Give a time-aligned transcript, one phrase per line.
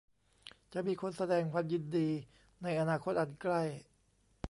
[0.73, 2.09] จะมีคนแสดงความยินดี
[2.61, 3.61] ในอนาคตอันใกล้